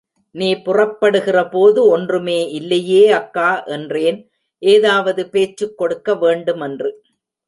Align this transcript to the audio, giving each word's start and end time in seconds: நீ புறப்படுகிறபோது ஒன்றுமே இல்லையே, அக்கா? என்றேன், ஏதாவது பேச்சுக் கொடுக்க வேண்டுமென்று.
நீ 0.35 0.55
புறப்படுகிறபோது 0.55 1.79
ஒன்றுமே 1.87 2.49
இல்லையே, 2.49 3.11
அக்கா? 3.11 3.63
என்றேன், 3.63 4.29
ஏதாவது 4.59 5.29
பேச்சுக் 5.29 5.77
கொடுக்க 5.77 6.15
வேண்டுமென்று. 6.15 6.91